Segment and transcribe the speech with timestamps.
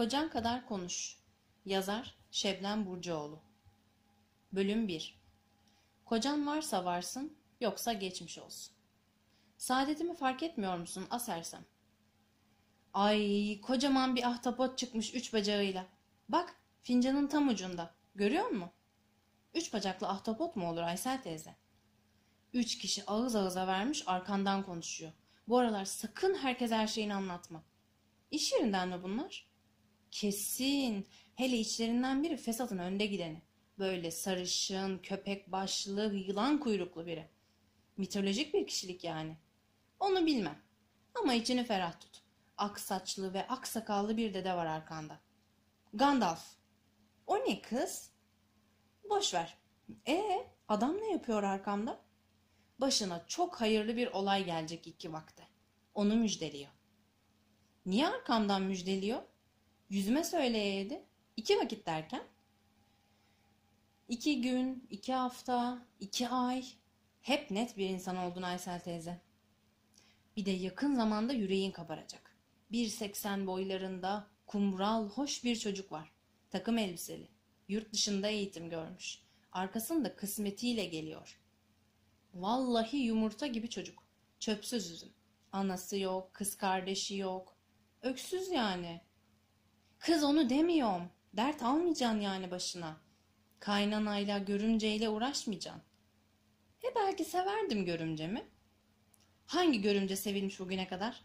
[0.00, 1.16] Kocan kadar konuş.
[1.64, 3.40] Yazar Şebnem Burcuoğlu.
[4.52, 5.20] Bölüm 1.
[6.04, 8.74] Kocan varsa varsın, yoksa geçmiş olsun.
[9.56, 11.64] Saadetimi fark etmiyor musun asersem?
[12.94, 15.86] Ay, kocaman bir ahtapot çıkmış üç bacağıyla.
[16.28, 17.94] Bak, fincanın tam ucunda.
[18.14, 18.70] Görüyor musun?
[19.54, 21.56] Üç bacaklı ahtapot mu olur Aysel teyze?
[22.52, 25.12] Üç kişi ağız ağıza vermiş arkandan konuşuyor.
[25.48, 27.62] Bu aralar sakın herkes her şeyini anlatma.
[28.30, 29.49] İş yerinden mi bunlar?
[30.10, 31.06] Kesin.
[31.34, 33.42] Hele içlerinden biri Fesat'ın önde gideni.
[33.78, 37.28] Böyle sarışın, köpek başlı, yılan kuyruklu biri.
[37.96, 39.36] Mitolojik bir kişilik yani.
[40.00, 40.58] Onu bilmem.
[41.14, 42.22] Ama içini ferah tut.
[42.56, 45.20] Ak saçlı ve ak sakallı bir dede var arkanda.
[45.94, 46.44] Gandalf.
[47.26, 48.10] O ne kız?
[49.10, 49.58] Boş ver.
[50.08, 52.00] E adam ne yapıyor arkamda?
[52.78, 55.48] Başına çok hayırlı bir olay gelecek iki vakte.
[55.94, 56.70] Onu müjdeliyor.
[57.86, 59.22] Niye arkamdan müjdeliyor?
[59.90, 61.02] Yüzüme söyleyeydi.
[61.36, 62.22] İki vakit derken?
[64.08, 66.64] İki gün, iki hafta, iki ay.
[67.22, 69.20] Hep net bir insan oldun Aysel teyze.
[70.36, 72.36] Bir de yakın zamanda yüreğin kabaracak.
[72.72, 76.12] 1.80 boylarında kumral, hoş bir çocuk var.
[76.50, 77.28] Takım elbiseli.
[77.68, 79.22] Yurt dışında eğitim görmüş.
[79.52, 81.40] Arkasında kısmetiyle geliyor.
[82.34, 84.02] Vallahi yumurta gibi çocuk.
[84.40, 85.12] Çöpsüz üzüm.
[85.52, 87.56] Anası yok, kız kardeşi yok.
[88.02, 89.09] Öksüz yani.
[90.00, 91.10] Kız onu demiyorum.
[91.32, 92.96] Dert almayacaksın yani başına.
[93.58, 95.82] Kaynanayla, görümceyle uğraşmayacaksın.
[96.84, 98.48] E belki severdim görümcemi.
[99.46, 101.24] Hangi görümce sevilmiş bugüne kadar?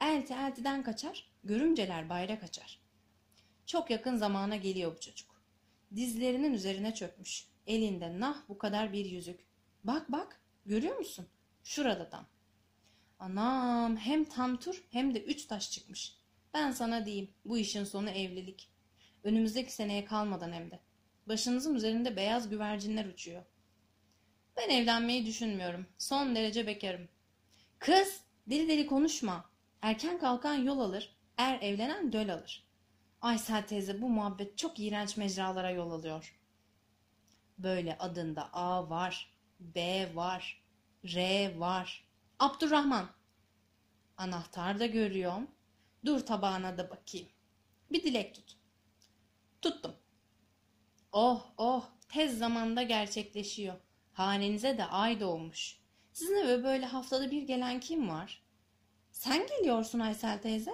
[0.00, 2.80] Elti eltiden kaçar, görümceler bayrak açar.
[3.66, 5.42] Çok yakın zamana geliyor bu çocuk.
[5.96, 7.48] Dizlerinin üzerine çökmüş.
[7.66, 9.40] Elinde nah bu kadar bir yüzük.
[9.84, 11.26] Bak bak, görüyor musun?
[11.64, 12.26] Şurada tam.
[13.18, 16.21] Anam, hem tam tur hem de üç taş çıkmış.
[16.54, 18.68] Ben sana diyeyim, bu işin sonu evlilik.
[19.24, 20.80] Önümüzdeki seneye kalmadan hem de.
[21.26, 23.42] Başınızın üzerinde beyaz güvercinler uçuyor.
[24.56, 25.86] Ben evlenmeyi düşünmüyorum.
[25.98, 27.08] Son derece bekarım.
[27.78, 29.50] Kız, deli deli konuşma.
[29.82, 32.66] Erken kalkan yol alır, er evlenen döl alır.
[33.20, 36.38] Aysel teyze bu muhabbet çok iğrenç mecralara yol alıyor.
[37.58, 40.62] Böyle adında A var, B var,
[41.04, 42.08] R var.
[42.38, 43.10] Abdurrahman.
[44.16, 45.50] Anahtar da görüyorum.
[46.04, 47.28] Dur tabağına da bakayım.
[47.92, 48.56] Bir dilek tut.
[49.62, 49.94] Tuttum.
[51.12, 53.74] Oh oh tez zamanda gerçekleşiyor.
[54.12, 55.78] Hanenize de ay doğmuş.
[56.12, 58.42] Sizin eve böyle haftada bir gelen kim var?
[59.12, 60.72] Sen geliyorsun Aysel teyze.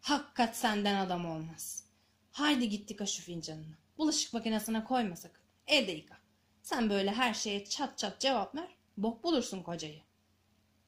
[0.00, 1.84] Hakikat senden adam olmaz.
[2.30, 3.76] Haydi gittik şu fincanını.
[3.98, 5.42] Bulaşık makinesine koyma sakın.
[5.66, 6.16] Elde yıka.
[6.62, 8.76] Sen böyle her şeye çat çat cevap ver.
[8.96, 10.02] Bok bulursun kocayı.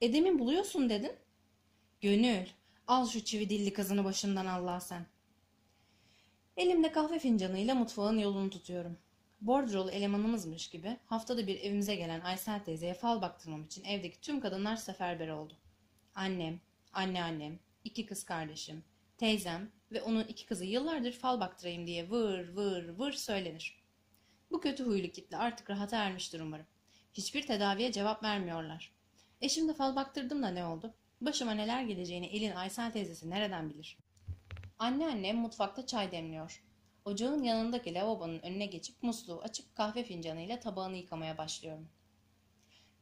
[0.00, 1.12] Edemin buluyorsun dedin.
[2.00, 2.46] Gönül
[2.88, 5.06] al şu çivi dilli kızını başımdan Allah sen.
[6.56, 8.98] Elimde kahve fincanıyla mutfağın yolunu tutuyorum.
[9.40, 14.76] Bordrolu elemanımızmış gibi haftada bir evimize gelen Aysel teyzeye fal baktırmam için evdeki tüm kadınlar
[14.76, 15.54] seferber oldu.
[16.14, 16.60] Annem,
[16.92, 18.84] anneannem, iki kız kardeşim,
[19.18, 23.82] teyzem ve onun iki kızı yıllardır fal baktırayım diye vır vır vır söylenir.
[24.50, 26.66] Bu kötü huylu kitle artık rahata ermiştir umarım.
[27.14, 28.92] Hiçbir tedaviye cevap vermiyorlar.
[29.40, 30.94] E şimdi fal baktırdım da ne oldu?
[31.20, 33.98] Başıma neler geleceğini elin Aysel teyzesi nereden bilir?
[34.78, 36.64] Anneannem mutfakta çay demliyor.
[37.04, 41.88] Ocağın yanındaki lavabonun önüne geçip musluğu açıp kahve fincanıyla tabağını yıkamaya başlıyorum.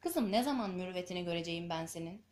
[0.00, 2.22] Kızım ne zaman mürüvvetini göreceğim ben senin?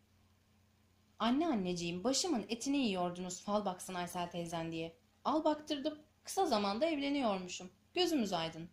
[1.19, 4.95] Anne anneciğim başımın etini yiyordunuz fal baksın Aysel teyzen diye.
[5.25, 5.99] Al baktırdım.
[6.23, 7.71] Kısa zamanda evleniyormuşum.
[7.93, 8.69] Gözümüz aydın.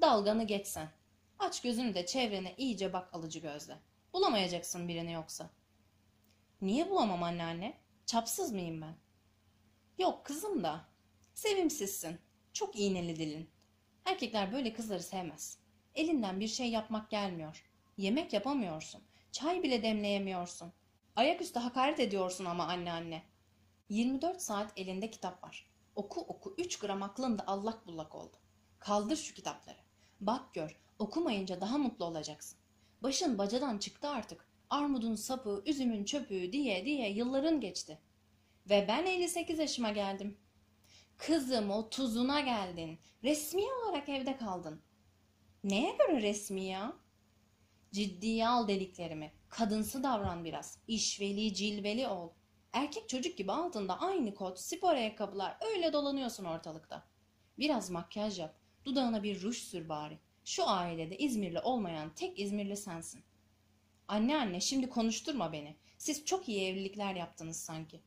[0.00, 0.88] Dalganı geçsen.
[1.38, 3.78] Aç gözünü de çevrene iyice bak alıcı gözle.
[4.12, 5.50] Bulamayacaksın birini yoksa.
[6.62, 7.78] Niye bulamam anneanne?
[8.06, 8.94] Çapsız mıyım ben?
[9.98, 10.88] Yok kızım da.
[11.34, 12.18] Sevimsizsin.
[12.52, 13.50] Çok iğneli dilin.
[14.04, 15.58] Erkekler böyle kızları sevmez.
[15.94, 17.64] Elinden bir şey yapmak gelmiyor.
[17.96, 19.02] Yemek yapamıyorsun.
[19.32, 20.72] Çay bile demleyemiyorsun.
[21.16, 23.22] Ayaküstü hakaret ediyorsun ama anne anne.
[23.88, 25.70] 24 saat elinde kitap var.
[25.96, 28.36] Oku oku 3 gram aklın da allak bullak oldu.
[28.78, 29.78] Kaldır şu kitapları.
[30.20, 32.58] Bak gör okumayınca daha mutlu olacaksın.
[33.02, 34.48] Başın bacadan çıktı artık.
[34.70, 37.98] Armudun sapı, üzümün çöpü diye diye yılların geçti.
[38.70, 40.38] Ve ben 58 yaşıma geldim.
[41.16, 42.98] Kızım o tuzuna geldin.
[43.24, 44.80] Resmi olarak evde kaldın.
[45.64, 46.96] Neye göre resmi ya?
[47.92, 49.32] Ciddiye al dediklerimi.
[49.48, 50.78] Kadınsı davran biraz.
[50.88, 52.30] İşveli, cilveli ol.
[52.72, 57.04] Erkek çocuk gibi altında aynı kot, spor ayakkabılar öyle dolanıyorsun ortalıkta.
[57.58, 58.54] Biraz makyaj yap.
[58.84, 60.18] Dudağına bir ruj sür bari.
[60.44, 63.24] Şu ailede İzmirli olmayan tek İzmirli sensin.
[64.08, 65.76] Anne anne şimdi konuşturma beni.
[65.98, 68.00] Siz çok iyi evlilikler yaptınız sanki.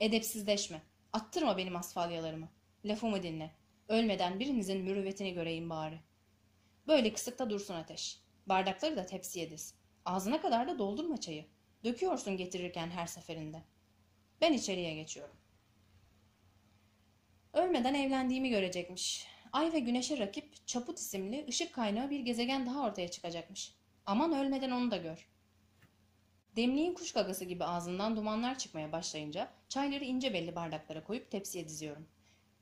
[0.00, 0.82] Edepsizleşme.
[1.12, 2.48] Attırma benim asfalyalarımı.
[2.84, 3.54] Lafımı dinle.
[3.88, 6.00] Ölmeden birinizin mürüvvetini göreyim bari.
[6.86, 8.20] Böyle kısıkta dursun ateş.
[8.46, 9.74] Bardakları da tepsiye diz.
[10.04, 11.46] Ağzına kadar da doldurma çayı.
[11.84, 13.62] Döküyorsun getirirken her seferinde.
[14.40, 15.36] Ben içeriye geçiyorum.
[17.52, 19.26] Ölmeden evlendiğimi görecekmiş.
[19.52, 23.77] Ay ve güneşe rakip Çaput isimli ışık kaynağı bir gezegen daha ortaya çıkacakmış.
[24.08, 25.28] Aman ölmeden onu da gör.
[26.56, 32.06] Demliğin kuş gagası gibi ağzından dumanlar çıkmaya başlayınca çayları ince belli bardaklara koyup tepsiye diziyorum.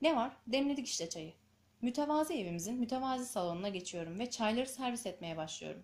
[0.01, 0.37] Ne var?
[0.47, 1.33] Demledik işte çayı.
[1.81, 5.83] Mütevazi evimizin mütevazi salonuna geçiyorum ve çayları servis etmeye başlıyorum.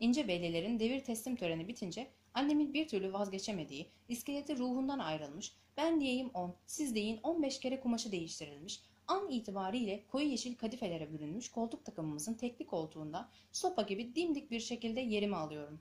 [0.00, 6.30] İnce bellilerin devir teslim töreni bitince annemin bir türlü vazgeçemediği, iskeleti ruhundan ayrılmış, ben diyeyim
[6.34, 12.34] 10, siz deyin 15 kere kumaşı değiştirilmiş, an itibariyle koyu yeşil kadifelere bürünmüş koltuk takımımızın
[12.34, 15.80] tekli koltuğunda sopa gibi dimdik bir şekilde yerimi alıyorum.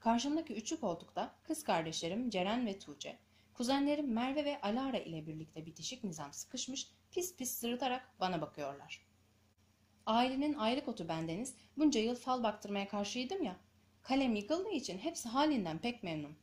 [0.00, 3.18] Karşımdaki üçlü koltukta kız kardeşlerim Ceren ve Tuğçe,
[3.54, 9.06] kuzenlerim Merve ve Alara ile birlikte bitişik nizam sıkışmış, pis pis sırıtarak bana bakıyorlar.
[10.06, 13.56] Ailenin ayrık otu bendeniz bunca yıl fal baktırmaya karşıydım ya,
[14.02, 16.36] kalem yıkıldığı için hepsi halinden pek memnun.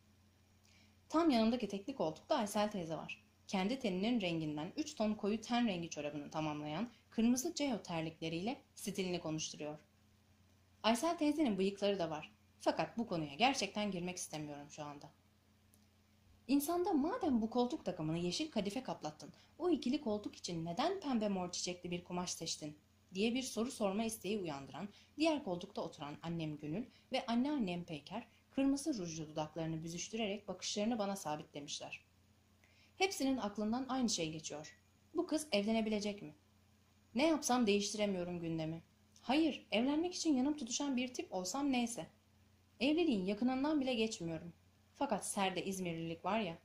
[1.09, 3.29] Tam yanımdaki tekli koltukta Aysel teyze var.
[3.50, 9.80] Kendi teninin renginden 3 ton koyu ten rengi çorabını tamamlayan kırmızı ceo terlikleriyle stilini konuşturuyor.
[10.84, 12.31] Aysel teyzenin bıyıkları da var.
[12.60, 15.10] Fakat bu konuya gerçekten girmek istemiyorum şu anda.
[16.48, 21.52] İnsanda madem bu koltuk takımını yeşil kadife kaplattın, o ikili koltuk için neden pembe mor
[21.52, 22.78] çiçekli bir kumaş seçtin
[23.13, 28.98] diye bir soru sorma isteği uyandıran, diğer koltukta oturan annem Gönül ve anneannem Peyker, kırmızı
[28.98, 32.08] rujlu dudaklarını büzüştürerek bakışlarını bana sabitlemişler.
[33.00, 34.75] Hepsinin aklından aynı şey geçiyor.
[35.16, 36.36] Bu kız evlenebilecek mi?
[37.16, 38.81] Ne yapsam değiştiremiyorum gündemi.
[39.22, 42.07] Hayır, evlenmek için yanım tutuşan bir tip olsam neyse.
[42.80, 44.54] Evliliğin yakınından bile geçmiyorum.
[44.96, 46.57] Fakat serde İzmirlilik var ya,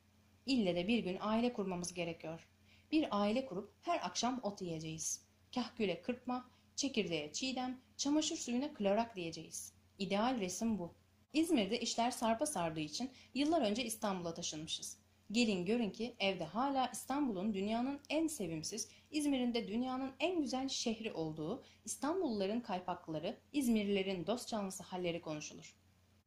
[0.47, 2.49] ille de bir gün aile kurmamız gerekiyor.
[2.93, 5.25] Bir aile kurup her akşam ot yiyeceğiz.
[5.55, 9.73] Kahküle kırpma, çekirdeğe çiğdem, çamaşır suyuna klorak diyeceğiz.
[9.99, 10.95] İdeal resim bu.
[11.33, 15.04] İzmir'de işler sarpa sardığı için yıllar önce İstanbul'a taşınmışız.
[15.33, 21.13] Gelin görün ki evde hala İstanbul'un dünyanın en sevimsiz, İzmir'in de dünyanın en güzel şehri
[21.13, 25.77] olduğu, İstanbulluların kaypakları, İzmirlilerin dost canlısı halleri konuşulur.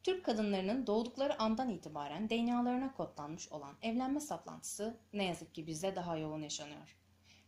[0.04, 6.18] Türk kadınlarının doğdukları andan itibaren DNA'larına kodlanmış olan evlenme saplantısı ne yazık ki bizde daha
[6.18, 6.98] yoğun yaşanıyor.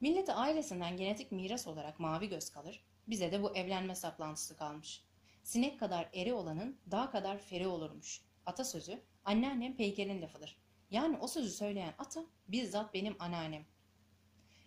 [0.01, 5.03] Millete ailesinden genetik miras olarak mavi göz kalır, bize de bu evlenme saplantısı kalmış.
[5.43, 8.21] Sinek kadar eri olanın dağ kadar feri olurmuş.
[8.45, 10.57] Atasözü anneannem Peyker'in lafıdır.
[10.89, 13.65] Yani o sözü söyleyen ata bizzat benim anneannem.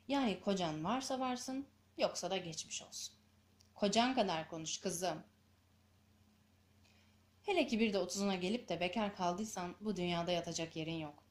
[0.08, 1.66] Yani kocan varsa varsın,
[1.98, 3.14] yoksa da geçmiş olsun.
[3.74, 5.22] Kocan kadar konuş kızım.
[7.42, 11.24] Hele ki bir de otuzuna gelip de bekar kaldıysan bu dünyada yatacak yerin yok.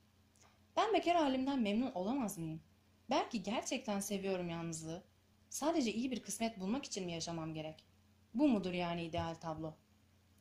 [0.76, 2.62] Ben bekar halimden memnun olamaz mıyım?
[3.10, 5.04] Belki gerçekten seviyorum yalnızlığı.
[5.50, 7.86] Sadece iyi bir kısmet bulmak için mi yaşamam gerek?
[8.34, 9.78] Bu mudur yani ideal tablo?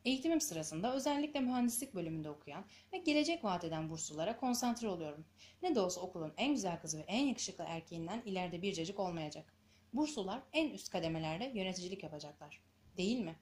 [0.05, 5.25] Eğitimim sırasında özellikle mühendislik bölümünde okuyan ve gelecek vaat eden burslulara konsantre oluyorum.
[5.63, 9.53] Ne de olsa okulun en güzel kızı ve en yakışıklı erkeğinden ileride bir cacık olmayacak.
[9.93, 12.61] Burslular en üst kademelerde yöneticilik yapacaklar.
[12.97, 13.35] Değil mi?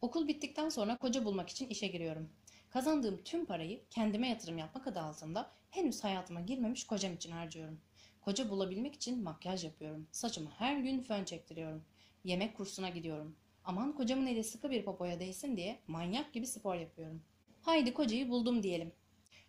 [0.00, 2.30] Okul bittikten sonra koca bulmak için işe giriyorum.
[2.70, 7.80] Kazandığım tüm parayı kendime yatırım yapmak adı altında henüz hayatıma girmemiş kocam için harcıyorum.
[8.20, 10.08] Koca bulabilmek için makyaj yapıyorum.
[10.12, 11.84] Saçımı her gün fön çektiriyorum.
[12.24, 13.36] Yemek kursuna gidiyorum.
[13.64, 17.22] Aman kocamın eli sıkı bir popoya değsin diye manyak gibi spor yapıyorum.
[17.60, 18.92] Haydi kocayı buldum diyelim.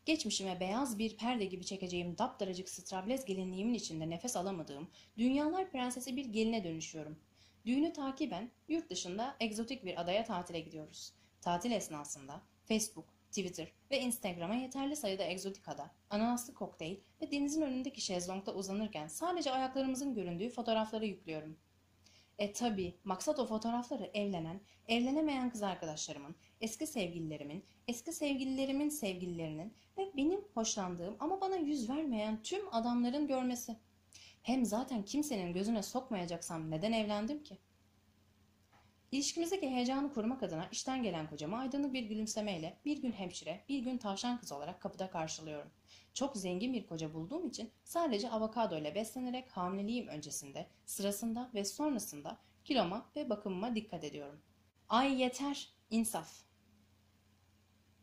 [0.06, 6.26] Geçmişime beyaz bir perde gibi çekeceğim daptaracık straplez gelinliğimin içinde nefes alamadığım dünyalar prensesi bir
[6.26, 7.20] geline dönüşüyorum.
[7.66, 11.14] Düğünü takiben yurt dışında egzotik bir adaya tatile gidiyoruz.
[11.42, 18.02] Tatil esnasında Facebook, Twitter ve Instagram'a yeterli sayıda egzotik ada, ananaslı kokteyl ve denizin önündeki
[18.02, 21.58] şezlongda uzanırken sadece ayaklarımızın göründüğü fotoğrafları yüklüyorum.
[22.38, 30.12] E tabi maksat o fotoğrafları evlenen, evlenemeyen kız arkadaşlarımın, eski sevgililerimin, eski sevgililerimin sevgililerinin ve
[30.18, 33.76] benim hoşlandığım ama bana yüz vermeyen tüm adamların görmesi.
[34.44, 37.58] Hem zaten kimsenin gözüne sokmayacaksam neden evlendim ki?
[39.14, 43.98] İlişkimizdeki heyecanı korumak adına işten gelen kocamı aydınlık bir gülümsemeyle bir gün hemşire, bir gün
[43.98, 45.72] tavşan kız olarak kapıda karşılıyorum.
[46.14, 52.38] Çok zengin bir koca bulduğum için sadece avokado ile beslenerek hamileliğim öncesinde, sırasında ve sonrasında
[52.66, 54.42] kiloma ve bakımıma dikkat ediyorum.
[54.90, 56.44] Ay yeter, insaf.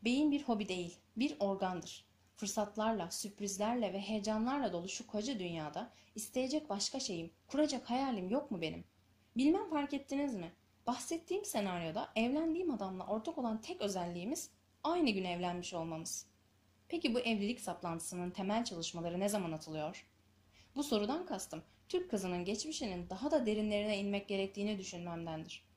[0.03, 2.05] Beyin bir hobi değil, bir organdır.
[2.35, 8.61] Fırsatlarla, sürprizlerle ve heyecanlarla dolu şu koca dünyada isteyecek başka şeyim, kuracak hayalim yok mu
[8.61, 8.83] benim?
[9.37, 10.51] Bilmem fark ettiniz mi?
[10.87, 14.49] Bahsettiğim senaryoda evlendiğim adamla ortak olan tek özelliğimiz
[14.83, 16.27] aynı gün evlenmiş olmamız.
[16.87, 20.07] Peki bu evlilik saplantısının temel çalışmaları ne zaman atılıyor?
[20.75, 25.70] Bu sorudan kastım Türk kızının geçmişinin daha da derinlerine inmek gerektiğini düşünmemdendir.